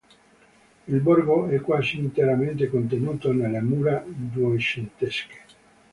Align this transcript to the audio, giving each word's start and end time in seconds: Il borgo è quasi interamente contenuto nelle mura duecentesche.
Il 0.87 0.99
borgo 0.99 1.45
è 1.47 1.61
quasi 1.61 1.99
interamente 1.99 2.71
contenuto 2.71 3.31
nelle 3.31 3.61
mura 3.61 4.03
duecentesche. 4.03 5.37